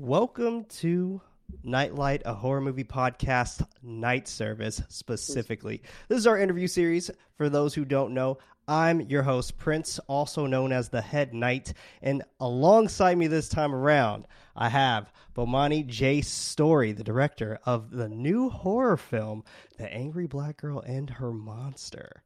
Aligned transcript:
Welcome 0.00 0.66
to 0.76 1.20
Nightlight, 1.64 2.22
a 2.24 2.32
horror 2.32 2.60
movie 2.60 2.84
podcast, 2.84 3.66
Knight 3.82 4.28
Service 4.28 4.80
specifically. 4.88 5.82
This 6.06 6.18
is 6.18 6.26
our 6.28 6.38
interview 6.38 6.68
series. 6.68 7.10
For 7.36 7.48
those 7.48 7.74
who 7.74 7.84
don't 7.84 8.14
know, 8.14 8.38
I'm 8.68 9.00
your 9.00 9.24
host, 9.24 9.58
Prince, 9.58 9.98
also 10.06 10.46
known 10.46 10.70
as 10.70 10.88
the 10.88 11.00
Head 11.00 11.34
Knight. 11.34 11.72
And 12.00 12.22
alongside 12.38 13.18
me 13.18 13.26
this 13.26 13.48
time 13.48 13.74
around, 13.74 14.28
I 14.54 14.68
have 14.68 15.12
Bomani 15.34 15.84
J. 15.84 16.20
Story, 16.20 16.92
the 16.92 17.02
director 17.02 17.58
of 17.66 17.90
the 17.90 18.08
new 18.08 18.50
horror 18.50 18.96
film, 18.96 19.42
The 19.78 19.92
Angry 19.92 20.28
Black 20.28 20.58
Girl 20.58 20.78
and 20.78 21.10
Her 21.10 21.32
Monster. 21.32 22.22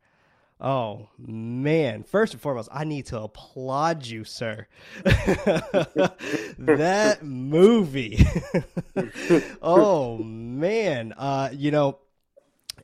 Oh 0.63 1.09
man! 1.19 2.05
First 2.05 2.35
and 2.35 2.41
foremost, 2.41 2.69
I 2.73 2.85
need 2.85 3.07
to 3.07 3.21
applaud 3.21 4.07
you, 4.07 4.23
sir. 4.23 4.69
that 5.03 7.19
movie. 7.23 8.25
oh 9.62 10.19
man! 10.19 11.15
Uh, 11.17 11.48
you 11.53 11.73
know, 11.73 11.98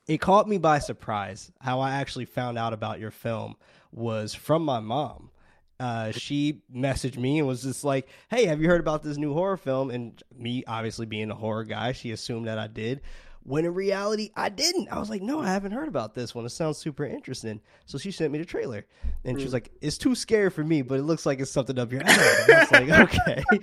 it 0.09 0.19
caught 0.19 0.48
me 0.48 0.59
by 0.59 0.80
surprise. 0.80 1.52
How 1.60 1.78
I 1.78 1.92
actually 1.92 2.24
found 2.24 2.59
out 2.59 2.72
about 2.72 2.98
your 2.98 3.12
film 3.12 3.55
was 3.92 4.34
from 4.34 4.64
my 4.64 4.80
mom. 4.80 5.30
Uh, 5.78 6.10
she 6.10 6.62
messaged 6.74 7.16
me 7.16 7.38
and 7.38 7.47
was 7.47 7.62
just 7.62 7.84
like, 7.84 8.08
"Hey, 8.28 8.47
have 8.47 8.60
you 8.60 8.66
heard 8.66 8.80
about 8.80 9.05
this 9.05 9.19
new 9.19 9.34
horror 9.34 9.56
film?" 9.56 9.92
And 9.92 10.20
me, 10.36 10.64
obviously 10.66 11.06
being 11.06 11.30
a 11.30 11.36
horror 11.36 11.62
guy, 11.62 11.92
she 11.92 12.10
assumed 12.10 12.48
that 12.48 12.58
I 12.58 12.66
did. 12.66 13.02
When 13.48 13.64
in 13.64 13.72
reality, 13.72 14.30
I 14.36 14.50
didn't. 14.50 14.88
I 14.92 14.98
was 14.98 15.08
like, 15.08 15.22
no, 15.22 15.40
I 15.40 15.46
haven't 15.46 15.72
heard 15.72 15.88
about 15.88 16.14
this 16.14 16.34
one. 16.34 16.44
It 16.44 16.50
sounds 16.50 16.76
super 16.76 17.06
interesting. 17.06 17.62
So 17.86 17.96
she 17.96 18.10
sent 18.10 18.30
me 18.30 18.38
the 18.38 18.44
trailer, 18.44 18.84
and 19.24 19.36
mm. 19.36 19.40
she 19.40 19.44
was 19.44 19.54
like, 19.54 19.72
it's 19.80 19.96
too 19.96 20.14
scary 20.14 20.50
for 20.50 20.62
me, 20.62 20.82
but 20.82 20.98
it 20.98 21.04
looks 21.04 21.24
like 21.24 21.40
it's 21.40 21.50
something 21.50 21.78
up 21.78 21.90
your 21.90 22.02
alley. 22.04 22.14
I 22.14 22.60
was 22.60 22.72
like, 22.72 22.90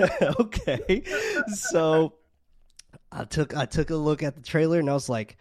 okay, 0.00 0.24
okay. 0.40 1.02
So 1.54 2.14
I 3.12 3.22
took 3.22 3.56
I 3.56 3.66
took 3.66 3.90
a 3.90 3.96
look 3.96 4.24
at 4.24 4.34
the 4.34 4.42
trailer, 4.42 4.80
and 4.80 4.90
I 4.90 4.94
was 4.94 5.08
like, 5.08 5.36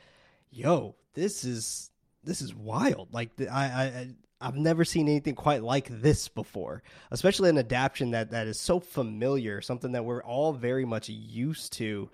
yo, 0.52 0.96
this 1.16 1.44
is 1.44 1.90
this 2.24 2.42
is 2.42 2.54
wild. 2.54 3.12
Like 3.12 3.32
I 3.42 3.66
I. 3.66 4.08
I've 4.42 4.56
never 4.56 4.86
seen 4.86 5.10
anything 5.10 5.36
quite 5.36 5.64
like 5.64 5.90
this 5.90 6.30
before, 6.30 6.82
especially 7.12 7.50
an 7.50 7.58
adaptation 7.58 8.12
that, 8.12 8.32
that 8.32 8.48
is 8.48 8.58
so 8.58 8.80
familiar, 8.80 9.60
something 9.60 9.92
that 9.92 10.06
we're 10.06 10.24
all 10.24 10.54
very 10.54 10.86
much 10.86 11.10
used 11.10 11.74
to. 11.74 12.10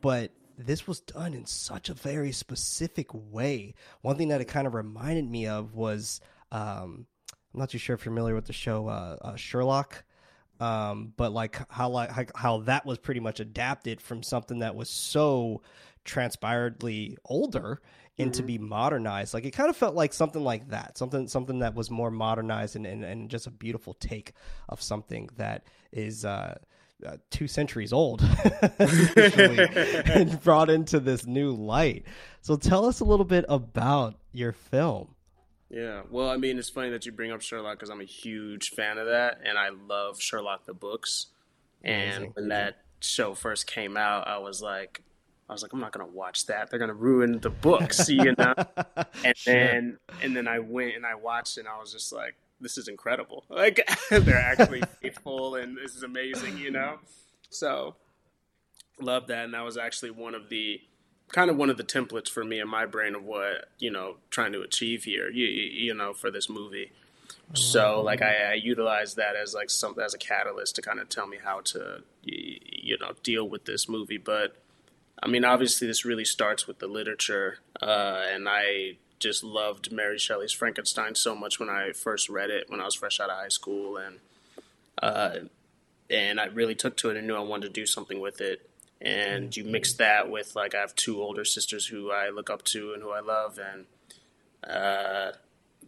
But 0.00 0.32
this 0.56 0.86
was 0.86 1.00
done 1.00 1.34
in 1.34 1.46
such 1.46 1.88
a 1.88 1.94
very 1.94 2.32
specific 2.32 3.08
way. 3.12 3.74
One 4.02 4.16
thing 4.16 4.28
that 4.28 4.40
it 4.40 4.46
kind 4.46 4.66
of 4.66 4.74
reminded 4.74 5.30
me 5.30 5.46
of 5.46 5.74
was 5.74 6.20
um, 6.50 7.06
I'm 7.56 7.60
not 7.60 7.70
too 7.70 7.78
sure 7.78 7.94
if 7.94 8.04
you're 8.04 8.12
familiar 8.12 8.34
with 8.34 8.46
the 8.46 8.52
show 8.52 8.88
uh, 8.88 9.16
uh, 9.22 9.36
Sherlock, 9.36 10.04
um, 10.60 11.12
but 11.16 11.32
like 11.32 11.58
how 11.70 11.90
like 11.90 12.30
how 12.36 12.58
that 12.60 12.86
was 12.86 12.98
pretty 12.98 13.20
much 13.20 13.40
adapted 13.40 14.00
from 14.00 14.22
something 14.22 14.60
that 14.60 14.74
was 14.74 14.88
so 14.88 15.62
transpiredly 16.04 17.16
older 17.24 17.80
into 18.18 18.38
mm-hmm. 18.38 18.46
be 18.46 18.58
modernized. 18.58 19.34
Like 19.34 19.44
it 19.44 19.50
kind 19.50 19.68
of 19.68 19.76
felt 19.76 19.94
like 19.94 20.12
something 20.12 20.42
like 20.42 20.68
that, 20.68 20.96
something 20.96 21.28
something 21.28 21.58
that 21.60 21.74
was 21.74 21.90
more 21.90 22.10
modernized 22.10 22.76
and 22.76 22.86
and, 22.86 23.04
and 23.04 23.30
just 23.30 23.46
a 23.46 23.50
beautiful 23.50 23.94
take 23.94 24.32
of 24.68 24.80
something 24.80 25.28
that 25.36 25.64
is. 25.92 26.24
Uh, 26.24 26.58
uh, 27.04 27.16
two 27.30 27.46
centuries 27.46 27.92
old 27.92 28.22
and 28.78 30.40
brought 30.44 30.70
into 30.70 31.00
this 31.00 31.26
new 31.26 31.52
light. 31.52 32.04
So 32.40 32.56
tell 32.56 32.86
us 32.86 33.00
a 33.00 33.04
little 33.04 33.24
bit 33.24 33.44
about 33.48 34.14
your 34.32 34.52
film. 34.52 35.14
Yeah, 35.68 36.02
well, 36.10 36.30
I 36.30 36.36
mean, 36.36 36.58
it's 36.58 36.70
funny 36.70 36.90
that 36.90 37.06
you 37.06 37.12
bring 37.12 37.32
up 37.32 37.42
Sherlock 37.42 37.78
because 37.78 37.90
I'm 37.90 38.00
a 38.00 38.04
huge 38.04 38.70
fan 38.70 38.98
of 38.98 39.06
that, 39.06 39.40
and 39.44 39.58
I 39.58 39.70
love 39.70 40.20
Sherlock 40.20 40.64
the 40.64 40.74
books. 40.74 41.26
And 41.82 42.16
Amazing. 42.16 42.32
when 42.34 42.48
that 42.48 42.82
show 43.00 43.34
first 43.34 43.66
came 43.66 43.96
out, 43.96 44.28
I 44.28 44.38
was 44.38 44.62
like, 44.62 45.02
I 45.48 45.52
was 45.52 45.62
like, 45.62 45.72
I'm 45.72 45.80
not 45.80 45.92
gonna 45.92 46.06
watch 46.06 46.46
that. 46.46 46.70
They're 46.70 46.78
gonna 46.78 46.94
ruin 46.94 47.40
the 47.40 47.50
books, 47.50 48.08
you 48.08 48.34
know. 48.38 48.54
and 49.24 49.36
sure. 49.36 49.54
then, 49.54 49.98
and 50.22 50.36
then 50.36 50.46
I 50.46 50.60
went 50.60 50.94
and 50.94 51.04
I 51.04 51.16
watched, 51.16 51.58
and 51.58 51.66
I 51.66 51.78
was 51.78 51.92
just 51.92 52.12
like, 52.12 52.36
this 52.60 52.78
is 52.78 52.88
incredible. 52.88 53.44
Like 53.48 53.86
they're 54.10 54.36
actually 54.36 54.82
faithful, 55.02 55.54
and 55.54 55.76
this 55.76 55.94
is 55.94 56.02
amazing, 56.02 56.58
you 56.58 56.70
know. 56.70 56.98
So 57.50 57.96
love 59.00 59.26
that, 59.28 59.44
and 59.44 59.54
that 59.54 59.64
was 59.64 59.76
actually 59.76 60.10
one 60.10 60.34
of 60.34 60.48
the 60.48 60.80
kind 61.28 61.50
of 61.50 61.56
one 61.56 61.70
of 61.70 61.76
the 61.76 61.84
templates 61.84 62.28
for 62.28 62.44
me 62.44 62.60
in 62.60 62.68
my 62.68 62.86
brain 62.86 63.14
of 63.14 63.24
what 63.24 63.68
you 63.78 63.90
know 63.90 64.16
trying 64.30 64.52
to 64.52 64.62
achieve 64.62 65.04
here, 65.04 65.30
you, 65.30 65.46
you 65.46 65.94
know, 65.94 66.12
for 66.12 66.30
this 66.30 66.48
movie. 66.48 66.92
So 67.54 68.00
like 68.00 68.22
I, 68.22 68.52
I 68.52 68.54
utilized 68.54 69.16
that 69.16 69.36
as 69.36 69.54
like 69.54 69.70
some 69.70 69.98
as 70.00 70.14
a 70.14 70.18
catalyst 70.18 70.76
to 70.76 70.82
kind 70.82 71.00
of 71.00 71.08
tell 71.08 71.26
me 71.26 71.38
how 71.42 71.60
to 71.60 72.02
you 72.22 72.96
know 72.98 73.12
deal 73.22 73.48
with 73.48 73.64
this 73.64 73.88
movie, 73.88 74.18
but. 74.18 74.56
I 75.22 75.28
mean, 75.28 75.46
obviously, 75.46 75.88
this 75.88 76.04
really 76.04 76.26
starts 76.26 76.66
with 76.66 76.78
the 76.78 76.86
literature, 76.86 77.60
uh, 77.80 78.26
and 78.30 78.46
I 78.46 78.98
just 79.18 79.42
loved 79.42 79.92
Mary 79.92 80.18
Shelley's 80.18 80.52
Frankenstein 80.52 81.14
so 81.14 81.34
much 81.34 81.58
when 81.58 81.68
I 81.68 81.92
first 81.92 82.28
read 82.28 82.50
it 82.50 82.68
when 82.68 82.80
I 82.80 82.84
was 82.84 82.94
fresh 82.94 83.20
out 83.20 83.30
of 83.30 83.36
high 83.36 83.48
school, 83.48 83.96
and 83.96 84.18
uh, 85.02 85.38
and 86.10 86.40
I 86.40 86.46
really 86.46 86.74
took 86.74 86.96
to 86.98 87.10
it 87.10 87.16
and 87.16 87.26
knew 87.26 87.34
I 87.34 87.40
wanted 87.40 87.68
to 87.68 87.72
do 87.72 87.86
something 87.86 88.20
with 88.20 88.40
it. 88.40 88.68
And 89.00 89.54
you 89.54 89.64
mix 89.64 89.92
that 89.94 90.30
with 90.30 90.56
like 90.56 90.74
I 90.74 90.80
have 90.80 90.94
two 90.94 91.22
older 91.22 91.44
sisters 91.44 91.86
who 91.86 92.10
I 92.10 92.30
look 92.30 92.48
up 92.48 92.62
to 92.64 92.92
and 92.94 93.02
who 93.02 93.10
I 93.10 93.20
love, 93.20 93.58
and 93.58 93.86
uh, 94.68 95.32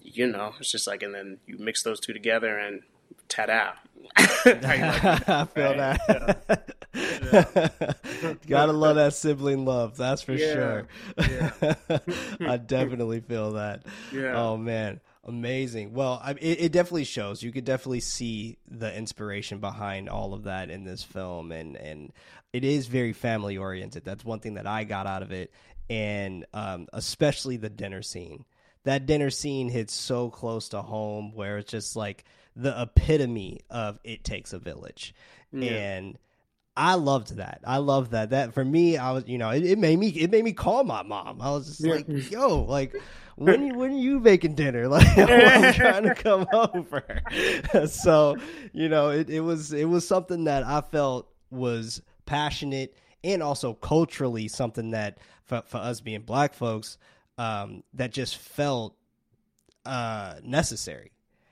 you 0.02 0.26
know, 0.26 0.54
it's 0.60 0.70
just 0.70 0.86
like, 0.86 1.02
and 1.02 1.14
then 1.14 1.38
you 1.46 1.58
mix 1.58 1.82
those 1.82 2.00
two 2.00 2.12
together, 2.12 2.58
and 2.58 2.82
ta-da! 3.28 3.72
I 4.16 5.46
feel 5.54 5.76
that. 5.76 6.74
Gotta 8.46 8.72
love 8.72 8.96
that 8.96 9.14
sibling 9.14 9.64
love. 9.64 9.96
That's 9.96 10.22
for 10.22 10.34
yeah. 10.34 10.52
sure. 10.52 10.86
Yeah. 11.18 11.98
I 12.40 12.56
definitely 12.56 13.20
feel 13.20 13.52
that. 13.52 13.84
Yeah. 14.12 14.40
Oh 14.40 14.56
man, 14.56 15.00
amazing. 15.24 15.92
Well, 15.92 16.20
I, 16.22 16.32
it, 16.32 16.60
it 16.60 16.72
definitely 16.72 17.04
shows. 17.04 17.42
You 17.42 17.52
could 17.52 17.64
definitely 17.64 18.00
see 18.00 18.58
the 18.68 18.94
inspiration 18.96 19.58
behind 19.58 20.08
all 20.08 20.34
of 20.34 20.44
that 20.44 20.70
in 20.70 20.84
this 20.84 21.02
film, 21.02 21.52
and 21.52 21.76
and 21.76 22.12
it 22.52 22.64
is 22.64 22.86
very 22.86 23.12
family 23.12 23.58
oriented. 23.58 24.04
That's 24.04 24.24
one 24.24 24.40
thing 24.40 24.54
that 24.54 24.66
I 24.66 24.84
got 24.84 25.06
out 25.06 25.22
of 25.22 25.32
it, 25.32 25.52
and 25.90 26.46
um, 26.52 26.88
especially 26.92 27.56
the 27.56 27.70
dinner 27.70 28.02
scene. 28.02 28.44
That 28.84 29.06
dinner 29.06 29.30
scene 29.30 29.68
hits 29.68 29.92
so 29.92 30.30
close 30.30 30.70
to 30.70 30.82
home, 30.82 31.32
where 31.34 31.58
it's 31.58 31.70
just 31.70 31.94
like 31.94 32.24
the 32.56 32.80
epitome 32.80 33.60
of 33.68 34.00
it 34.02 34.24
takes 34.24 34.52
a 34.52 34.58
village, 34.58 35.14
yeah. 35.52 35.70
and 35.72 36.18
I 36.78 36.94
loved 36.94 37.36
that. 37.36 37.60
I 37.64 37.78
loved 37.78 38.12
that. 38.12 38.30
That 38.30 38.54
for 38.54 38.64
me, 38.64 38.96
I 38.96 39.10
was, 39.10 39.24
you 39.26 39.36
know, 39.36 39.50
it, 39.50 39.64
it 39.64 39.78
made 39.78 39.98
me, 39.98 40.08
it 40.10 40.30
made 40.30 40.44
me 40.44 40.52
call 40.52 40.84
my 40.84 41.02
mom. 41.02 41.42
I 41.42 41.50
was 41.50 41.66
just 41.66 41.80
yeah. 41.80 41.94
like, 41.94 42.30
yo, 42.30 42.62
like, 42.62 42.94
when 43.34 43.76
when 43.76 43.96
you 43.98 44.20
making 44.20 44.54
dinner? 44.54 44.88
Like, 44.88 45.18
I'm 45.18 45.74
trying 45.74 46.04
to 46.04 46.14
come 46.14 46.46
over. 46.52 47.22
so, 47.88 48.36
you 48.72 48.88
know, 48.88 49.10
it, 49.10 49.28
it 49.28 49.40
was 49.40 49.72
it 49.72 49.86
was 49.86 50.06
something 50.06 50.44
that 50.44 50.62
I 50.62 50.80
felt 50.80 51.28
was 51.50 52.00
passionate 52.26 52.94
and 53.24 53.42
also 53.42 53.74
culturally 53.74 54.46
something 54.46 54.90
that 54.90 55.18
for, 55.44 55.62
for 55.66 55.78
us 55.78 56.00
being 56.00 56.22
black 56.22 56.54
folks, 56.54 56.96
um, 57.38 57.82
that 57.94 58.12
just 58.12 58.36
felt 58.36 58.94
uh, 59.84 60.34
necessary. 60.44 61.10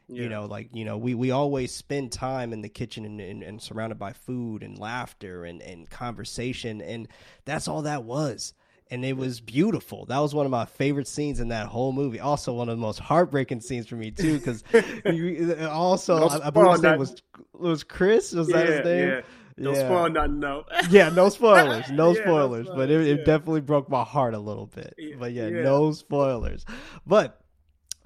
Yeah. 0.09 0.22
You 0.22 0.28
know, 0.28 0.44
like 0.47 0.71
you 0.72 0.84
know, 0.84 0.99
we, 0.99 1.15
we 1.15 1.33
always 1.33 1.75
spend 1.75 2.12
time 2.12 2.53
in 2.53 2.62
the 2.62 2.69
kitchen 2.69 3.05
and, 3.05 3.21
and, 3.21 3.43
and 3.43 3.61
surrounded 3.61 3.99
by 3.99 4.12
food 4.12 4.62
and 4.62 4.78
laughter 4.78 5.44
and, 5.44 5.61
and 5.61 5.91
conversation, 5.91 6.81
and 6.81 7.09
that's 7.44 7.67
all 7.67 7.83
that 7.83 8.05
was 8.05 8.55
and 8.91 9.05
it 9.05 9.17
was 9.17 9.41
beautiful. 9.41 10.06
That 10.06 10.19
was 10.19 10.34
one 10.34 10.47
of 10.47 10.53
my 10.53 10.65
favorite 10.65 11.09
scenes 11.09 11.41
in 11.41 11.49
that 11.49 11.67
whole 11.67 11.93
movie. 11.93 12.21
Also, 12.21 12.53
one 12.53 12.69
of 12.69 12.77
the 12.77 12.81
most 12.81 13.00
heartbreaking 13.00 13.61
scenes 13.61 13.87
for 13.87 13.97
me 13.97 14.11
too, 14.11 14.39
because 14.39 14.62
also 15.69 16.19
no 16.19 16.27
I, 16.28 16.47
I, 16.47 16.50
believe 16.50 16.73
his 16.73 16.83
name 16.83 16.99
was 16.99 17.23
was 17.53 17.84
Chris. 17.84 18.33
Was 18.33 18.49
yeah, 18.49 18.56
that 18.56 18.67
his 18.69 18.85
name? 18.85 19.09
Yeah. 19.09 19.20
No 19.59 19.73
yeah. 19.73 19.79
spoil 19.79 20.11
nothing, 20.11 20.38
no. 20.38 20.64
yeah, 20.91 21.09
no 21.09 21.31
spoilers, 21.31 21.91
no 21.91 22.11
yeah, 22.14 22.23
spoilers. 22.23 22.67
No 22.67 22.76
but 22.76 22.91
it, 22.91 23.06
it, 23.06 23.25
definitely 23.25 23.62
broke 23.62 23.88
my 23.88 24.05
heart 24.05 24.35
a 24.35 24.38
little 24.38 24.67
bit. 24.67 24.94
But 25.19 25.32
yeah, 25.32 25.49
no 25.49 25.93
spoilers. 25.93 26.64
But 27.06 27.41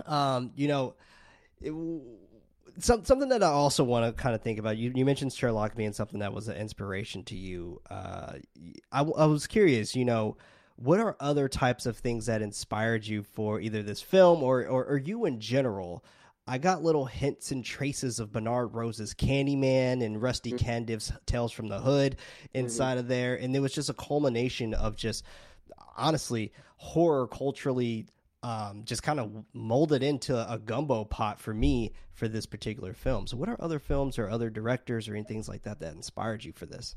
um, 0.06 0.52
you 0.54 0.68
know, 0.68 0.94
it, 1.60 1.72
some, 2.78 3.04
something 3.04 3.28
that 3.28 3.42
I 3.42 3.48
also 3.48 3.84
want 3.84 4.06
to 4.06 4.20
kind 4.20 4.34
of 4.34 4.42
think 4.42 4.58
about. 4.58 4.76
You, 4.76 4.92
you 4.94 5.04
mentioned 5.04 5.32
Sherlock 5.32 5.76
being 5.76 5.92
something 5.92 6.20
that 6.20 6.32
was 6.32 6.48
an 6.48 6.56
inspiration 6.56 7.24
to 7.24 7.36
you. 7.36 7.80
Uh, 7.90 8.34
I, 8.92 9.00
I 9.00 9.26
was 9.26 9.46
curious, 9.46 9.94
you 9.94 10.04
know, 10.04 10.36
what 10.76 10.98
are 10.98 11.16
other 11.20 11.48
types 11.48 11.84
of 11.86 11.98
things 11.98 12.26
that 12.26 12.42
inspired 12.42 13.06
you 13.06 13.22
for 13.22 13.60
either 13.60 13.82
this 13.82 14.00
film 14.00 14.42
or, 14.42 14.66
or, 14.66 14.84
or 14.84 14.98
you 14.98 15.26
in 15.26 15.40
general? 15.40 16.04
I 16.46 16.58
got 16.58 16.82
little 16.82 17.04
hints 17.04 17.52
and 17.52 17.64
traces 17.64 18.18
of 18.18 18.32
Bernard 18.32 18.74
Rose's 18.74 19.14
Candyman 19.14 20.04
and 20.04 20.20
Rusty 20.20 20.52
mm-hmm. 20.52 21.14
Tales 21.26 21.52
from 21.52 21.68
the 21.68 21.78
Hood 21.78 22.16
inside 22.54 22.92
mm-hmm. 22.92 23.00
of 23.00 23.08
there, 23.08 23.36
and 23.36 23.54
it 23.54 23.60
was 23.60 23.72
just 23.72 23.90
a 23.90 23.94
culmination 23.94 24.74
of 24.74 24.96
just 24.96 25.24
honestly 25.96 26.52
horror 26.76 27.28
culturally 27.28 28.06
um, 28.42 28.82
just 28.84 29.02
kind 29.02 29.20
of 29.20 29.44
molded 29.52 30.02
into 30.02 30.34
a 30.34 30.58
gumbo 30.58 31.04
pot 31.04 31.38
for 31.38 31.52
me 31.52 31.92
for 32.12 32.26
this 32.26 32.46
particular 32.46 32.94
film. 32.94 33.26
So, 33.26 33.36
what 33.36 33.48
are 33.48 33.56
other 33.60 33.78
films 33.78 34.18
or 34.18 34.28
other 34.28 34.50
directors 34.50 35.08
or 35.08 35.14
anything 35.14 35.44
like 35.46 35.62
that 35.62 35.80
that 35.80 35.94
inspired 35.94 36.44
you 36.44 36.52
for 36.52 36.66
this? 36.66 36.96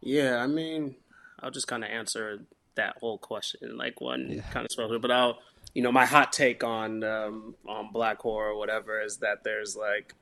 Yeah, 0.00 0.38
I 0.38 0.46
mean, 0.46 0.96
I'll 1.40 1.50
just 1.50 1.68
kind 1.68 1.84
of 1.84 1.90
answer 1.90 2.40
that 2.76 2.96
whole 3.00 3.18
question 3.18 3.76
like 3.76 4.00
one 4.00 4.26
yeah. 4.30 4.42
kind 4.52 4.64
of 4.64 4.72
special, 4.72 4.98
but 4.98 5.10
I'll 5.10 5.38
you 5.74 5.82
know 5.82 5.92
my 5.92 6.06
hot 6.06 6.32
take 6.32 6.64
on 6.64 7.04
um, 7.04 7.54
on 7.68 7.92
black 7.92 8.20
horror 8.20 8.50
or 8.50 8.58
whatever 8.58 9.02
is 9.02 9.18
that 9.18 9.44
there's 9.44 9.76
like 9.76 10.14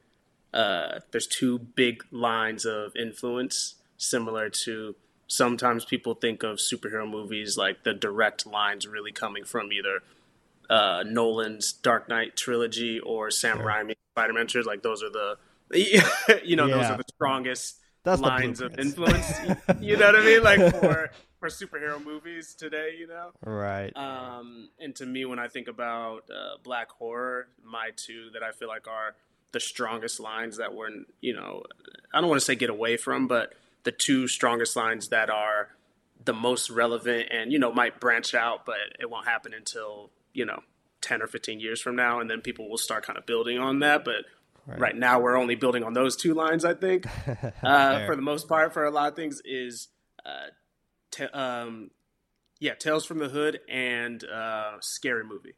uh, 0.52 1.00
there's 1.12 1.26
two 1.26 1.58
big 1.58 2.02
lines 2.10 2.64
of 2.64 2.96
influence 2.96 3.76
similar 3.96 4.48
to 4.48 4.94
sometimes 5.26 5.84
people 5.84 6.14
think 6.14 6.42
of 6.42 6.56
superhero 6.56 7.08
movies 7.08 7.56
like 7.56 7.84
the 7.84 7.92
direct 7.92 8.46
lines 8.46 8.86
really 8.86 9.12
coming 9.12 9.44
from 9.44 9.72
either 9.72 10.00
uh, 10.70 11.04
Nolan's 11.06 11.72
Dark 11.72 12.08
Knight 12.08 12.36
trilogy 12.36 13.00
or 13.00 13.30
Sam 13.30 13.58
sure. 13.58 13.66
Raimi's 13.66 13.96
Spider-Man 14.14 14.46
trilogy. 14.46 14.68
Like 14.68 14.82
those 14.82 15.02
are 15.02 15.10
the 15.10 15.36
you 16.44 16.56
know 16.56 16.66
yeah. 16.66 16.76
those 16.76 16.86
are 16.86 16.96
the 16.96 17.04
strongest 17.14 17.78
That's 18.04 18.20
lines 18.20 18.60
the 18.60 18.66
of 18.66 18.78
influence. 18.78 19.30
you 19.80 19.96
know 19.96 20.06
what 20.06 20.16
I 20.16 20.24
mean? 20.24 20.42
Like 20.42 20.74
for 20.80 21.10
for 21.38 21.48
superhero 21.48 22.04
movies 22.04 22.54
today, 22.54 22.96
you 22.98 23.06
know? 23.06 23.30
Right. 23.44 23.96
Um, 23.96 24.70
and 24.80 24.94
to 24.96 25.06
me, 25.06 25.24
when 25.24 25.38
I 25.38 25.48
think 25.48 25.68
about 25.68 26.24
uh, 26.30 26.56
black 26.64 26.90
horror, 26.90 27.48
my 27.62 27.90
two 27.96 28.30
that 28.34 28.42
I 28.42 28.50
feel 28.52 28.68
like 28.68 28.88
are 28.88 29.14
the 29.52 29.60
strongest 29.60 30.20
lines 30.20 30.58
that 30.58 30.74
were 30.74 30.90
you 31.20 31.34
know, 31.34 31.62
I 32.12 32.20
don't 32.20 32.28
want 32.28 32.40
to 32.40 32.44
say 32.44 32.54
get 32.54 32.70
away 32.70 32.96
from, 32.96 33.28
but 33.28 33.54
the 33.84 33.92
two 33.92 34.26
strongest 34.26 34.76
lines 34.76 35.08
that 35.08 35.30
are 35.30 35.68
the 36.24 36.32
most 36.32 36.70
relevant 36.70 37.28
and, 37.30 37.52
you 37.52 37.58
know, 37.58 37.72
might 37.72 38.00
branch 38.00 38.34
out, 38.34 38.66
but 38.66 38.76
it 39.00 39.08
won't 39.08 39.26
happen 39.26 39.54
until, 39.54 40.10
you 40.32 40.44
know, 40.44 40.62
10 41.00 41.22
or 41.22 41.26
15 41.26 41.60
years 41.60 41.80
from 41.80 41.96
now. 41.96 42.20
And 42.20 42.30
then 42.30 42.40
people 42.40 42.68
will 42.68 42.78
start 42.78 43.06
kind 43.06 43.18
of 43.18 43.26
building 43.26 43.58
on 43.58 43.80
that. 43.80 44.04
But 44.04 44.24
Right. 44.66 44.80
right. 44.80 44.96
now 44.96 45.18
we're 45.18 45.38
only 45.38 45.54
building 45.54 45.82
on 45.82 45.94
those 45.94 46.14
two 46.14 46.34
lines 46.34 46.62
i 46.62 46.74
think 46.74 47.06
uh, 47.62 48.04
for 48.04 48.14
the 48.14 48.20
most 48.20 48.48
part 48.48 48.74
for 48.74 48.84
a 48.84 48.90
lot 48.90 49.08
of 49.08 49.16
things 49.16 49.40
is 49.46 49.88
uh, 50.26 50.48
um, 51.32 51.90
yeah, 52.60 52.74
Tales 52.74 53.04
from 53.04 53.18
the 53.18 53.28
Hood 53.28 53.60
and 53.68 54.22
uh, 54.24 54.78
Scary 54.80 55.24
Movie. 55.24 55.54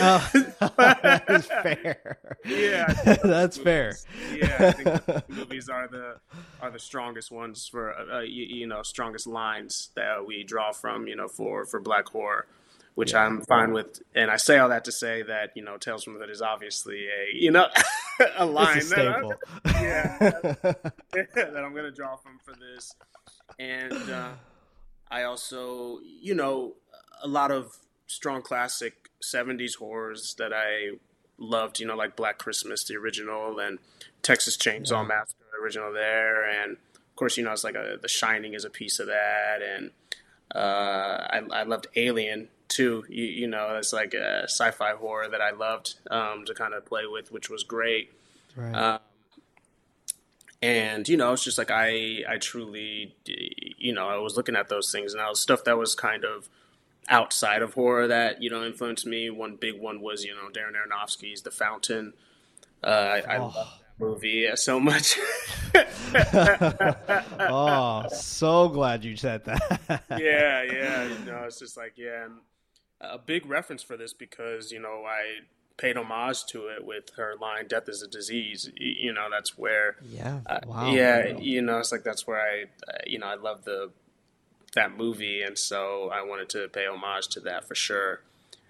oh, 0.00 0.30
that's 0.76 1.46
fair. 1.46 2.18
Yeah, 2.44 2.92
that's 3.24 3.58
fair. 3.58 3.96
Yeah, 4.32 4.56
I 4.60 4.72
think 4.72 5.28
movies 5.28 5.68
are 5.68 5.88
the 5.88 6.20
are 6.60 6.70
the 6.70 6.78
strongest 6.78 7.32
ones 7.32 7.66
for 7.66 7.92
uh, 7.92 8.20
you, 8.20 8.44
you, 8.44 8.66
know 8.68 8.82
strongest 8.82 9.26
lines 9.26 9.90
that 9.96 10.24
we 10.26 10.44
draw 10.44 10.70
from 10.70 11.08
you 11.08 11.16
know 11.16 11.26
for 11.26 11.66
for 11.66 11.80
black 11.80 12.08
horror, 12.08 12.46
which 13.00 13.12
yeah. 13.12 13.24
I'm 13.24 13.40
fine 13.42 13.72
with. 13.72 14.02
And 14.14 14.30
I 14.30 14.36
say 14.36 14.58
all 14.58 14.68
that 14.68 14.84
to 14.84 14.92
say 14.92 15.22
that 15.22 15.50
you 15.56 15.64
know 15.64 15.78
Tales 15.78 16.04
from 16.04 16.14
the 16.14 16.20
Hood 16.20 16.30
is 16.30 16.42
obviously 16.42 17.06
a 17.06 17.34
you 17.34 17.50
know 17.50 17.66
a 18.36 18.44
line 18.44 18.78
a 18.78 18.84
that, 18.84 19.36
I, 19.64 19.82
yeah, 19.82 20.18
that, 20.18 20.94
that 21.34 21.64
I'm 21.64 21.72
going 21.72 21.84
to 21.84 21.90
draw 21.90 22.16
from 22.16 22.38
for 22.44 22.52
this 22.52 22.94
and 23.58 24.10
uh, 24.10 24.30
I 25.10 25.24
also, 25.24 26.00
you 26.02 26.34
know, 26.34 26.74
a 27.22 27.28
lot 27.28 27.50
of 27.50 27.76
strong 28.06 28.42
classic 28.42 29.10
'70s 29.22 29.76
horrors 29.76 30.34
that 30.38 30.52
I 30.52 30.98
loved. 31.38 31.80
You 31.80 31.86
know, 31.86 31.96
like 31.96 32.16
Black 32.16 32.38
Christmas, 32.38 32.84
the 32.84 32.96
original, 32.96 33.58
and 33.58 33.78
Texas 34.22 34.56
Chainsaw 34.56 35.02
yeah. 35.02 35.08
Massacre, 35.08 35.44
the 35.52 35.62
original 35.62 35.92
there, 35.92 36.44
and 36.48 36.72
of 36.72 37.16
course, 37.16 37.36
you 37.36 37.44
know, 37.44 37.52
it's 37.52 37.64
like 37.64 37.74
a, 37.74 37.98
The 38.00 38.08
Shining 38.08 38.54
is 38.54 38.64
a 38.64 38.70
piece 38.70 38.98
of 38.98 39.08
that, 39.08 39.60
and 39.62 39.90
uh, 40.54 41.26
I, 41.30 41.42
I 41.52 41.62
loved 41.64 41.88
Alien 41.96 42.48
too. 42.70 43.04
You, 43.08 43.24
you, 43.24 43.46
know, 43.46 43.76
it's 43.76 43.92
like 43.92 44.14
a 44.14 44.44
sci-fi 44.44 44.92
horror 44.92 45.28
that 45.28 45.40
I 45.40 45.50
loved 45.50 45.96
um, 46.10 46.44
to 46.46 46.54
kind 46.54 46.72
of 46.72 46.86
play 46.86 47.02
with, 47.06 47.30
which 47.30 47.50
was 47.50 47.62
great. 47.62 48.12
Right. 48.56 48.74
Uh, 48.74 48.98
and 50.62 51.08
you 51.08 51.16
know 51.16 51.32
it's 51.32 51.44
just 51.44 51.58
like 51.58 51.70
i 51.70 52.22
i 52.28 52.36
truly 52.38 53.14
you 53.78 53.92
know 53.92 54.08
i 54.08 54.18
was 54.18 54.36
looking 54.36 54.56
at 54.56 54.68
those 54.68 54.92
things 54.92 55.12
and 55.12 55.20
that 55.20 55.28
was 55.28 55.40
stuff 55.40 55.64
that 55.64 55.78
was 55.78 55.94
kind 55.94 56.24
of 56.24 56.48
outside 57.08 57.62
of 57.62 57.74
horror 57.74 58.06
that 58.06 58.42
you 58.42 58.50
know 58.50 58.64
influenced 58.64 59.06
me 59.06 59.30
one 59.30 59.56
big 59.56 59.80
one 59.80 60.00
was 60.00 60.24
you 60.24 60.34
know 60.34 60.48
darren 60.52 60.72
aronofsky's 60.74 61.42
the 61.42 61.50
fountain 61.50 62.12
uh, 62.82 62.86
I, 62.86 63.20
oh. 63.20 63.24
I 63.28 63.38
love 63.38 63.54
that 63.54 63.66
movie 63.98 64.48
so 64.54 64.80
much 64.80 65.18
oh 67.40 68.06
so 68.08 68.68
glad 68.68 69.04
you 69.04 69.16
said 69.16 69.44
that 69.44 70.02
yeah 70.10 70.62
yeah 70.62 71.04
you 71.04 71.24
know 71.24 71.44
it's 71.46 71.58
just 71.58 71.76
like 71.76 71.94
yeah 71.96 72.28
a 73.00 73.18
big 73.18 73.46
reference 73.46 73.82
for 73.82 73.96
this 73.96 74.12
because 74.12 74.72
you 74.72 74.80
know 74.80 75.04
i 75.06 75.40
paid 75.80 75.96
homage 75.96 76.44
to 76.44 76.66
it 76.66 76.84
with 76.84 77.10
her 77.16 77.34
line 77.40 77.66
"Death 77.66 77.88
is 77.88 78.02
a 78.02 78.08
disease." 78.08 78.70
You 78.76 79.12
know, 79.12 79.28
that's 79.30 79.56
where 79.56 79.96
yeah, 80.10 80.40
uh, 80.46 80.60
wow. 80.66 80.92
yeah, 80.92 81.26
you 81.38 81.62
know, 81.62 81.78
it's 81.78 81.90
like 81.90 82.04
that's 82.04 82.26
where 82.26 82.40
I, 82.40 82.64
uh, 82.86 82.98
you 83.06 83.18
know, 83.18 83.26
I 83.26 83.34
love 83.34 83.64
the 83.64 83.90
that 84.74 84.96
movie, 84.96 85.42
and 85.42 85.58
so 85.58 86.10
I 86.12 86.22
wanted 86.22 86.48
to 86.50 86.68
pay 86.68 86.86
homage 86.86 87.28
to 87.28 87.40
that 87.40 87.66
for 87.66 87.74
sure. 87.74 88.20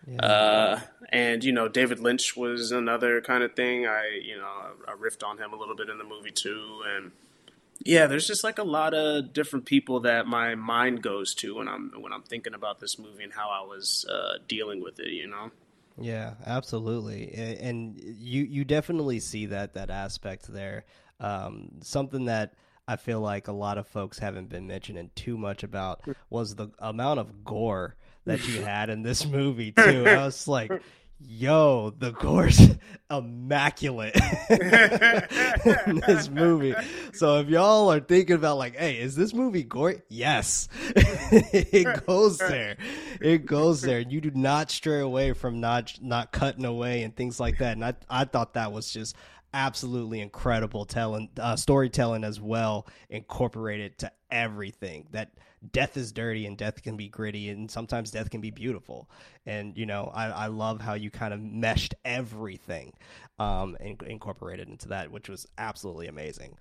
Yeah. 0.06 0.24
Uh, 0.24 0.80
and 1.10 1.44
you 1.44 1.52
know, 1.52 1.68
David 1.68 1.98
Lynch 1.98 2.36
was 2.36 2.72
another 2.72 3.20
kind 3.20 3.42
of 3.42 3.54
thing. 3.54 3.86
I, 3.86 4.20
you 4.22 4.36
know, 4.36 4.48
I 4.88 4.92
riffed 4.92 5.26
on 5.26 5.38
him 5.38 5.52
a 5.52 5.56
little 5.56 5.76
bit 5.76 5.90
in 5.90 5.98
the 5.98 6.04
movie 6.04 6.30
too, 6.30 6.82
and 6.86 7.10
yeah, 7.84 8.06
there's 8.06 8.26
just 8.26 8.44
like 8.44 8.58
a 8.58 8.64
lot 8.64 8.94
of 8.94 9.32
different 9.32 9.64
people 9.64 10.00
that 10.00 10.26
my 10.26 10.54
mind 10.54 11.02
goes 11.02 11.34
to 11.36 11.56
when 11.56 11.68
I'm 11.68 11.92
when 11.98 12.12
I'm 12.12 12.22
thinking 12.22 12.54
about 12.54 12.80
this 12.80 12.98
movie 12.98 13.24
and 13.24 13.32
how 13.32 13.48
I 13.48 13.66
was 13.66 14.04
uh, 14.10 14.38
dealing 14.46 14.82
with 14.82 15.00
it. 15.00 15.12
You 15.12 15.28
know. 15.28 15.50
Yeah, 15.98 16.34
absolutely, 16.46 17.32
and 17.60 17.98
you 17.98 18.44
you 18.44 18.64
definitely 18.64 19.20
see 19.20 19.46
that 19.46 19.74
that 19.74 19.90
aspect 19.90 20.46
there. 20.52 20.84
Um, 21.20 21.72
something 21.82 22.26
that 22.26 22.54
I 22.86 22.96
feel 22.96 23.20
like 23.20 23.48
a 23.48 23.52
lot 23.52 23.78
of 23.78 23.86
folks 23.86 24.18
haven't 24.18 24.48
been 24.48 24.66
mentioning 24.66 25.10
too 25.14 25.38
much 25.38 25.62
about 25.62 26.02
was 26.30 26.54
the 26.54 26.68
amount 26.78 27.20
of 27.20 27.44
gore 27.44 27.96
that 28.24 28.46
you 28.46 28.62
had 28.64 28.90
in 28.90 29.02
this 29.02 29.24
movie 29.24 29.72
too. 29.72 30.04
I 30.06 30.24
was 30.24 30.48
like, 30.48 30.72
yo, 31.20 31.90
the 31.90 32.12
gore's 32.12 32.60
immaculate 33.10 34.14
in 34.50 36.00
this 36.06 36.28
movie. 36.28 36.74
So 37.12 37.38
if 37.40 37.48
y'all 37.48 37.90
are 37.92 38.00
thinking 38.00 38.36
about 38.36 38.58
like, 38.58 38.76
hey, 38.76 38.98
is 38.98 39.14
this 39.16 39.34
movie 39.34 39.64
gory? 39.64 40.02
Yes, 40.08 40.68
it 40.96 42.06
goes 42.06 42.38
there. 42.38 42.76
It 43.20 43.46
goes 43.46 43.82
there. 43.82 44.00
You 44.00 44.20
do 44.20 44.30
not 44.32 44.70
stray 44.70 45.00
away 45.00 45.32
from 45.32 45.60
not 45.60 45.98
not 46.00 46.32
cutting 46.32 46.64
away 46.64 47.02
and 47.02 47.14
things 47.14 47.40
like 47.40 47.58
that. 47.58 47.72
And 47.72 47.84
I 47.84 47.94
I 48.08 48.24
thought 48.24 48.54
that 48.54 48.72
was 48.72 48.90
just 48.90 49.16
absolutely 49.52 50.20
incredible 50.20 50.84
telling 50.84 51.28
uh, 51.38 51.56
storytelling 51.56 52.24
as 52.24 52.40
well 52.40 52.86
incorporated 53.08 53.98
to 53.98 54.12
everything 54.30 55.08
that 55.10 55.30
death 55.72 55.96
is 55.96 56.12
dirty 56.12 56.46
and 56.46 56.56
death 56.56 56.82
can 56.82 56.96
be 56.96 57.08
gritty 57.08 57.50
and 57.50 57.70
sometimes 57.70 58.10
death 58.10 58.30
can 58.30 58.40
be 58.40 58.50
beautiful 58.50 59.08
and 59.44 59.76
you 59.76 59.84
know 59.84 60.10
i, 60.14 60.26
I 60.26 60.46
love 60.46 60.80
how 60.80 60.94
you 60.94 61.10
kind 61.10 61.34
of 61.34 61.40
meshed 61.40 61.94
everything 62.04 62.94
um, 63.38 63.76
and 63.80 64.00
incorporated 64.02 64.68
into 64.68 64.88
that 64.88 65.10
which 65.10 65.28
was 65.28 65.46
absolutely 65.58 66.06
amazing 66.06 66.56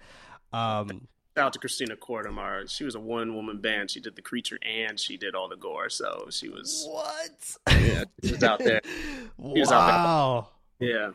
um, 0.52 1.08
Shout 1.38 1.46
out 1.46 1.54
to 1.54 1.60
Christina 1.60 1.96
Kortemar. 1.96 2.70
She 2.70 2.84
was 2.84 2.96
a 2.96 3.00
one 3.00 3.34
woman 3.36 3.62
band. 3.62 3.92
She 3.92 4.02
did 4.02 4.16
the 4.16 4.22
creature 4.22 4.58
and 4.62 5.00
she 5.00 5.16
did 5.16 5.36
all 5.36 5.48
the 5.48 5.56
gore. 5.56 5.90
So 5.90 6.28
she 6.32 6.50
was 6.50 6.86
what? 6.90 7.56
Yeah, 7.82 8.04
she 8.24 8.34
was 8.34 8.44
out 8.44 8.60
there. 8.60 8.82
She 9.54 9.60
was 9.62 9.70
wow. 9.70 10.38
Out 10.38 10.52
there. 10.80 10.90
Yeah. 10.90 11.12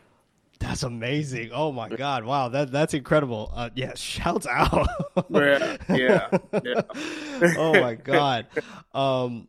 That's 0.64 0.82
amazing. 0.82 1.50
Oh 1.52 1.72
my 1.72 1.88
god. 1.88 2.24
Wow, 2.24 2.48
that 2.48 2.72
that's 2.72 2.94
incredible. 2.94 3.52
Uh, 3.54 3.70
yeah, 3.74 3.92
shouts 3.96 4.46
out. 4.46 4.88
yeah, 5.28 5.76
yeah, 5.90 6.38
yeah. 6.64 6.82
oh 7.58 7.78
my 7.80 7.94
god. 7.94 8.46
Um 8.94 9.48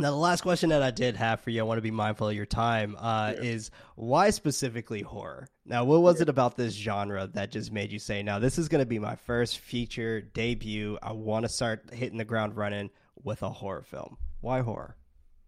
now 0.00 0.10
the 0.10 0.16
last 0.16 0.40
question 0.40 0.70
that 0.70 0.82
I 0.82 0.90
did 0.90 1.14
have 1.14 1.40
for 1.40 1.50
you, 1.50 1.60
I 1.60 1.62
want 1.62 1.78
to 1.78 1.82
be 1.82 1.92
mindful 1.92 2.28
of 2.28 2.34
your 2.34 2.46
time, 2.46 2.96
uh, 2.98 3.32
yeah. 3.36 3.42
is 3.42 3.70
why 3.94 4.30
specifically 4.30 5.02
horror? 5.02 5.46
Now, 5.64 5.84
what 5.84 6.02
was 6.02 6.16
yeah. 6.16 6.22
it 6.22 6.28
about 6.28 6.56
this 6.56 6.74
genre 6.74 7.28
that 7.34 7.52
just 7.52 7.70
made 7.70 7.92
you 7.92 8.00
say, 8.00 8.20
"Now 8.22 8.40
this 8.40 8.58
is 8.58 8.68
going 8.68 8.82
to 8.82 8.86
be 8.86 8.98
my 8.98 9.14
first 9.14 9.60
feature 9.60 10.20
debut. 10.20 10.98
I 11.00 11.12
want 11.12 11.44
to 11.44 11.48
start 11.48 11.90
hitting 11.92 12.18
the 12.18 12.24
ground 12.24 12.56
running 12.56 12.90
with 13.22 13.42
a 13.42 13.50
horror 13.50 13.82
film." 13.82 14.16
Why 14.40 14.62
horror? 14.62 14.96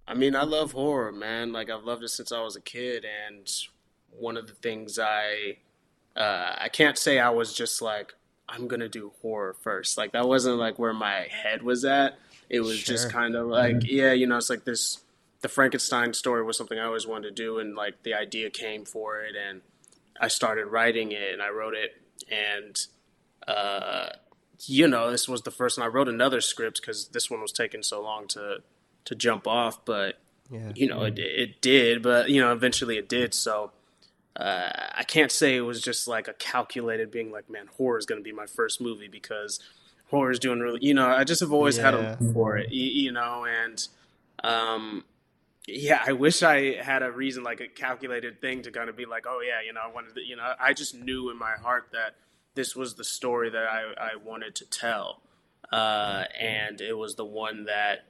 I 0.07 0.15
mean, 0.15 0.37
I 0.37 0.45
love 0.45 0.73
horror, 0.73 1.11
man. 1.11 1.53
Like 1.53 1.69
I've 1.69 1.85
loved 1.85 2.05
it 2.05 2.11
since 2.11 2.31
I 2.31 2.41
was 2.41 2.55
a 2.55 2.63
kid, 2.63 3.05
and 3.05 3.49
one 4.11 4.37
of 4.37 4.47
the 4.47 4.55
things 4.55 4.99
I 4.99 5.59
uh, 6.17 6.55
I 6.59 6.69
can't 6.69 6.97
say 6.97 7.19
I 7.19 7.31
was 7.31 7.53
just 7.53 7.83
like 7.83 8.15
I'm 8.49 8.69
gonna 8.69 8.89
do 8.89 9.13
horror 9.23 9.55
first. 9.63 9.99
Like 9.99 10.13
that 10.13 10.29
wasn't 10.29 10.59
like 10.59 10.79
where 10.79 10.95
my 10.95 11.29
head 11.31 11.63
was 11.63 11.85
at. 11.85 12.19
It 12.49 12.61
was 12.61 12.79
sure. 12.79 12.95
just 12.95 13.11
kind 13.11 13.35
of 13.35 13.47
like 13.47 13.83
yeah, 13.85 14.13
you 14.13 14.27
know, 14.27 14.37
it's 14.37 14.51
like 14.51 14.65
this. 14.65 15.01
The 15.43 15.49
Frankenstein 15.49 16.15
story 16.15 16.43
was 16.43 16.57
something 16.57 16.79
I 16.79 16.85
always 16.85 17.07
wanted 17.07 17.37
to 17.37 17.43
do, 17.43 17.59
and 17.59 17.77
like 17.77 18.03
the 18.03 18.15
idea 18.15 18.51
came 18.51 18.85
for 18.85 19.21
it, 19.21 19.35
and 19.37 19.61
I 20.19 20.29
started 20.29 20.67
writing 20.67 21.13
it, 21.13 21.33
and 21.33 21.43
I 21.43 21.51
wrote 21.51 21.75
it, 21.75 21.91
and 22.31 22.79
uh, 23.47 24.09
you 24.65 24.89
know, 24.89 25.11
this 25.11 25.29
was 25.29 25.43
the 25.43 25.51
first 25.51 25.79
one. 25.79 25.87
I 25.87 25.91
wrote 25.91 26.09
another 26.09 26.41
script 26.41 26.81
because 26.81 27.09
this 27.09 27.31
one 27.31 27.41
was 27.41 27.53
taking 27.53 27.83
so 27.83 28.03
long 28.03 28.27
to 28.29 28.63
to 29.05 29.15
jump 29.15 29.47
off, 29.47 29.85
but 29.85 30.19
yeah. 30.51 30.73
you 30.75 30.89
know, 30.89 31.03
it, 31.03 31.19
it 31.19 31.61
did, 31.61 32.03
but 32.03 32.31
you 32.31 32.41
know, 32.41 32.53
eventually 32.53 32.97
it 32.97 33.09
did. 33.09 33.35
So 33.35 33.73
uh, 34.37 34.71
I 34.95 35.03
can't 35.05 35.33
say 35.33 35.57
it 35.57 35.63
was 35.63 35.81
just 35.81 36.07
like 36.07 36.29
a 36.29 36.35
calculated 36.35 37.11
being 37.11 37.33
like, 37.33 37.49
man, 37.49 37.69
horror 37.77 37.99
is 37.99 38.07
going 38.07 38.21
to 38.21 38.25
be 38.25 38.33
my 38.33 38.47
first 38.47 38.81
movie 38.81 39.09
because 39.09 39.61
horror 40.11 40.31
is 40.31 40.39
doing 40.39 40.61
really, 40.61 40.81
you 40.83 40.95
know, 40.95 41.09
I 41.09 41.25
just 41.25 41.41
have 41.41 41.53
always 41.53 41.79
yeah. 41.79 41.85
had 41.85 41.95
a 41.95 42.19
for 42.33 42.57
it, 42.57 42.71
you, 42.71 43.05
you 43.05 43.13
know, 43.13 43.47
and 43.47 43.87
um, 44.45 45.05
yeah, 45.67 46.03
I 46.07 46.13
wish 46.13 46.43
I 46.43 46.83
had 46.83 47.03
a 47.03 47.11
reason 47.11 47.43
like 47.43 47.61
a 47.61 47.69
calculated 47.69 48.41
thing 48.41 48.63
to 48.63 48.71
kind 48.71 48.91
of 48.91 48.97
be 48.97 49.07
like, 49.07 49.25
oh 49.27 49.41
yeah, 49.41 49.65
you 49.65 49.73
know, 49.73 49.81
I 49.83 49.91
wanted 49.91 50.15
to, 50.15 50.21
you 50.21 50.37
know, 50.37 50.55
I 50.61 50.75
just 50.75 50.95
knew 50.95 51.31
in 51.31 51.39
my 51.39 51.53
heart 51.53 51.89
that 51.93 52.15
this 52.55 52.77
was 52.77 52.95
the 52.95 53.05
story 53.05 53.51
that 53.51 53.65
I, 53.65 54.13
I 54.13 54.17
wanted 54.23 54.55
to 54.57 54.67
tell, 54.67 55.23
uh, 55.73 56.25
and 56.39 56.81
it 56.81 56.95
was 56.95 57.15
the 57.15 57.25
one 57.25 57.65
that 57.65 58.05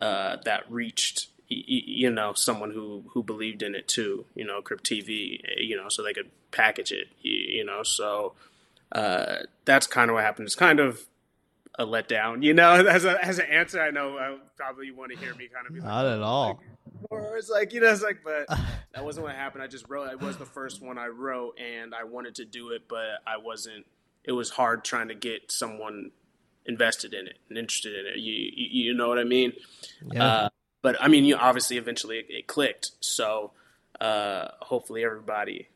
uh, 0.00 0.36
that 0.44 0.70
reached 0.70 1.28
you 1.52 2.08
know 2.10 2.32
someone 2.32 2.70
who 2.70 3.04
who 3.12 3.22
believed 3.22 3.60
in 3.62 3.74
it 3.74 3.88
too 3.88 4.24
you 4.36 4.44
know 4.44 4.62
crypt 4.62 4.84
tv 4.88 5.40
you 5.56 5.76
know 5.76 5.88
so 5.88 6.00
they 6.02 6.12
could 6.12 6.30
package 6.52 6.92
it 6.92 7.08
you 7.22 7.64
know 7.64 7.82
so 7.82 8.34
uh, 8.92 9.36
that's 9.64 9.86
kind 9.86 10.10
of 10.10 10.14
what 10.14 10.24
happened. 10.24 10.46
It's 10.46 10.54
kind 10.54 10.80
of 10.80 11.06
a 11.78 11.86
letdown 11.86 12.42
you 12.42 12.52
know? 12.52 12.72
As 12.86 13.04
a 13.04 13.24
as 13.24 13.38
an 13.38 13.46
answer 13.46 13.80
i 13.80 13.90
know 13.90 14.18
I 14.18 14.36
probably 14.56 14.86
you 14.86 14.94
want 14.94 15.12
to 15.12 15.18
hear 15.18 15.34
me 15.34 15.48
kind 15.48 15.66
of 15.66 15.72
be 15.72 15.80
like, 15.80 15.88
not 15.88 16.04
at 16.04 16.20
all. 16.20 16.48
like, 16.48 17.10
or 17.10 17.36
it's 17.36 17.48
like 17.48 17.72
you 17.72 17.80
know 17.80 17.90
it's 17.90 18.02
like 18.02 18.18
but 18.24 18.48
that 18.94 19.04
wasn't 19.04 19.24
what 19.24 19.36
happened. 19.36 19.62
I 19.62 19.68
just 19.68 19.88
wrote 19.88 20.10
it 20.10 20.20
was 20.20 20.36
the 20.36 20.44
first 20.44 20.82
one 20.82 20.98
i 20.98 21.06
wrote 21.06 21.58
and 21.58 21.94
i 21.94 22.04
wanted 22.04 22.34
to 22.36 22.44
do 22.44 22.70
it 22.70 22.82
but 22.88 23.22
i 23.26 23.36
wasn't 23.36 23.86
it 24.24 24.32
was 24.32 24.50
hard 24.50 24.84
trying 24.84 25.08
to 25.08 25.14
get 25.14 25.50
someone 25.50 26.10
invested 26.66 27.14
in 27.14 27.26
it 27.26 27.38
and 27.48 27.56
interested 27.56 27.94
in 27.98 28.06
it 28.06 28.18
you 28.18 28.34
you, 28.34 28.84
you 28.86 28.94
know 28.94 29.08
what 29.08 29.18
i 29.18 29.24
mean? 29.24 29.52
Yeah. 30.12 30.24
Uh, 30.24 30.48
but 30.82 30.96
I 31.00 31.08
mean, 31.08 31.24
you 31.24 31.36
obviously 31.36 31.76
eventually 31.76 32.18
it, 32.18 32.26
it 32.28 32.46
clicked. 32.46 32.92
So 33.00 33.52
uh, 34.00 34.48
hopefully 34.60 35.04
everybody 35.04 35.68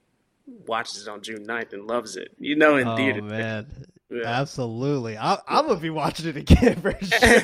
watches 0.67 1.03
it 1.07 1.09
on 1.09 1.23
June 1.23 1.47
9th 1.47 1.73
and 1.73 1.87
loves 1.87 2.17
it. 2.17 2.33
You 2.39 2.57
know, 2.57 2.77
in 2.77 2.89
oh, 2.89 2.97
theater. 2.97 3.23
man. 3.23 3.67
Yeah. 4.15 4.41
Absolutely. 4.41 5.19
I, 5.19 5.39
am 5.49 5.67
going 5.67 5.77
to 5.77 5.83
be 5.83 5.91
watching 5.91 6.29
it 6.29 6.37
again 6.37 6.77
for 6.81 6.97
sure. 7.05 7.43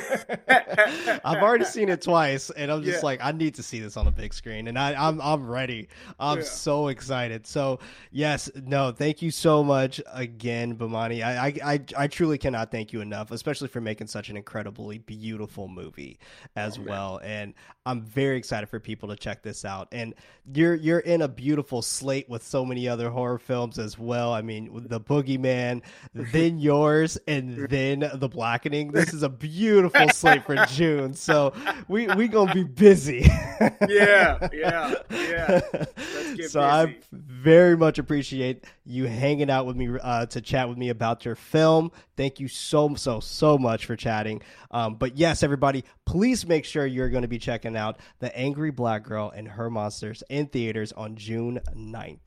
I've 1.24 1.42
already 1.42 1.64
seen 1.64 1.88
it 1.88 2.02
twice, 2.02 2.50
and 2.50 2.70
I'm 2.70 2.84
just 2.84 2.98
yeah. 2.98 3.06
like, 3.06 3.20
I 3.22 3.32
need 3.32 3.56
to 3.56 3.62
see 3.62 3.80
this 3.80 3.96
on 3.96 4.06
a 4.06 4.12
big 4.12 4.32
screen, 4.32 4.68
and 4.68 4.78
I, 4.78 4.92
am 4.92 5.20
I'm, 5.20 5.20
I'm 5.20 5.48
ready. 5.48 5.88
I'm 6.18 6.38
yeah. 6.38 6.44
so 6.44 6.88
excited. 6.88 7.46
So, 7.46 7.80
yes, 8.12 8.48
no, 8.54 8.92
thank 8.92 9.20
you 9.20 9.30
so 9.30 9.64
much 9.64 10.00
again, 10.12 10.76
Bomani. 10.76 11.24
I, 11.24 11.46
I, 11.46 11.72
I, 11.72 11.80
I, 11.98 12.06
truly 12.06 12.38
cannot 12.38 12.70
thank 12.70 12.92
you 12.92 13.00
enough, 13.00 13.32
especially 13.32 13.68
for 13.68 13.80
making 13.80 14.06
such 14.06 14.28
an 14.28 14.36
incredibly 14.36 14.98
beautiful 14.98 15.66
movie 15.66 16.20
as 16.54 16.78
oh, 16.78 16.82
well. 16.86 17.20
And 17.22 17.54
I'm 17.84 18.02
very 18.02 18.36
excited 18.36 18.68
for 18.68 18.78
people 18.78 19.08
to 19.08 19.16
check 19.16 19.42
this 19.42 19.64
out. 19.64 19.88
And 19.90 20.14
you're 20.52 20.74
you're 20.74 21.00
in 21.00 21.22
a 21.22 21.28
beautiful 21.28 21.82
slate 21.82 22.28
with 22.28 22.42
so 22.42 22.64
many 22.64 22.88
other 22.88 23.10
horror 23.10 23.38
films 23.38 23.78
as 23.78 23.98
well. 23.98 24.32
I 24.32 24.42
mean, 24.42 24.86
The 24.88 25.00
Boogeyman, 25.00 25.82
then 26.14 26.59
yours, 26.60 27.18
and 27.26 27.68
then 27.68 28.10
The 28.14 28.28
Blackening. 28.28 28.92
This 28.92 29.12
is 29.12 29.22
a 29.22 29.28
beautiful 29.28 30.08
slate 30.10 30.44
for 30.44 30.56
June. 30.68 31.14
So 31.14 31.52
we 31.88 32.06
we 32.08 32.28
gonna 32.28 32.54
be 32.54 32.64
busy. 32.64 33.20
yeah, 33.88 34.48
yeah, 34.52 34.94
yeah. 35.10 35.60
so 35.60 36.36
busy. 36.36 36.58
I 36.58 36.96
very 37.12 37.76
much 37.76 37.98
appreciate 37.98 38.64
you 38.84 39.06
hanging 39.06 39.50
out 39.50 39.66
with 39.66 39.76
me 39.76 39.88
uh, 40.00 40.26
to 40.26 40.40
chat 40.40 40.68
with 40.68 40.78
me 40.78 40.88
about 40.88 41.24
your 41.24 41.34
film. 41.34 41.92
Thank 42.16 42.40
you 42.40 42.48
so 42.48 42.94
so 42.94 43.20
so 43.20 43.58
much 43.58 43.86
for 43.86 43.96
chatting. 43.96 44.42
Um, 44.70 44.96
but 44.96 45.16
yes, 45.16 45.42
everybody, 45.42 45.84
please 46.04 46.46
make 46.46 46.64
sure 46.64 46.86
you're 46.86 47.10
going 47.10 47.22
to 47.22 47.28
be 47.28 47.38
checking 47.38 47.76
out 47.76 47.98
The 48.20 48.36
Angry 48.36 48.70
Black 48.70 49.02
Girl 49.04 49.32
and 49.34 49.48
Her 49.48 49.70
Monsters 49.70 50.22
in 50.28 50.46
theaters 50.46 50.92
on 50.92 51.16
June 51.16 51.60
9th. 51.74 52.18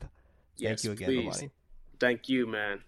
Yes, 0.57 0.83
Thank 0.83 0.83
you 0.83 0.91
again, 0.91 1.31
please. 1.31 1.49
Thank 1.99 2.29
you, 2.29 2.47
man. 2.47 2.81